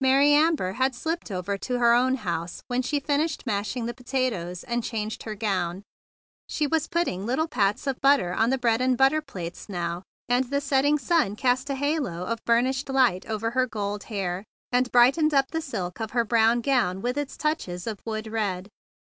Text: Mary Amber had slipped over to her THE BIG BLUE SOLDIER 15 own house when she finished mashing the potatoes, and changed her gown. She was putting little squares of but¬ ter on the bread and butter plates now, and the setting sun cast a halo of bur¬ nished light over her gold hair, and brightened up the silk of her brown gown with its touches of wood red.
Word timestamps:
Mary 0.00 0.32
Amber 0.32 0.72
had 0.72 0.92
slipped 0.92 1.30
over 1.30 1.56
to 1.56 1.74
her 1.78 1.78
THE 1.78 1.82
BIG 1.82 1.86
BLUE 1.86 1.86
SOLDIER 1.86 2.12
15 2.16 2.18
own 2.18 2.24
house 2.34 2.62
when 2.66 2.82
she 2.82 2.98
finished 2.98 3.46
mashing 3.46 3.86
the 3.86 3.94
potatoes, 3.94 4.64
and 4.64 4.82
changed 4.82 5.22
her 5.22 5.36
gown. 5.36 5.84
She 6.48 6.66
was 6.66 6.88
putting 6.88 7.24
little 7.24 7.46
squares 7.46 7.86
of 7.86 8.00
but¬ 8.00 8.16
ter 8.16 8.32
on 8.32 8.50
the 8.50 8.58
bread 8.58 8.80
and 8.80 8.98
butter 8.98 9.22
plates 9.22 9.68
now, 9.68 10.02
and 10.28 10.50
the 10.50 10.60
setting 10.60 10.98
sun 10.98 11.36
cast 11.36 11.70
a 11.70 11.76
halo 11.76 12.24
of 12.24 12.44
bur¬ 12.44 12.64
nished 12.66 12.92
light 12.92 13.24
over 13.26 13.52
her 13.52 13.68
gold 13.68 14.02
hair, 14.10 14.42
and 14.72 14.90
brightened 14.90 15.32
up 15.32 15.52
the 15.52 15.60
silk 15.62 16.00
of 16.00 16.10
her 16.10 16.24
brown 16.24 16.60
gown 16.60 17.00
with 17.00 17.16
its 17.16 17.36
touches 17.36 17.86
of 17.86 18.00
wood 18.04 18.26
red. 18.26 18.68